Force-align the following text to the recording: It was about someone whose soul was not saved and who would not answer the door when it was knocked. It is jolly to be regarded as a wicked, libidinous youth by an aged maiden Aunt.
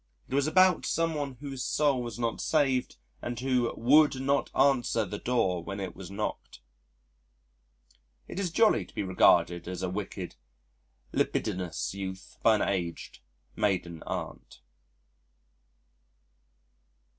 It 0.27 0.33
was 0.33 0.47
about 0.47 0.83
someone 0.87 1.35
whose 1.41 1.63
soul 1.63 2.01
was 2.01 2.17
not 2.17 2.41
saved 2.41 2.97
and 3.21 3.39
who 3.39 3.71
would 3.77 4.19
not 4.19 4.49
answer 4.55 5.05
the 5.05 5.19
door 5.19 5.63
when 5.63 5.79
it 5.79 5.95
was 5.95 6.09
knocked. 6.09 6.59
It 8.27 8.39
is 8.39 8.49
jolly 8.49 8.83
to 8.83 8.95
be 8.95 9.03
regarded 9.03 9.67
as 9.67 9.83
a 9.83 9.91
wicked, 9.91 10.37
libidinous 11.11 11.93
youth 11.93 12.39
by 12.41 12.55
an 12.55 12.63
aged 12.63 13.19
maiden 13.55 14.01
Aunt. 14.07 14.61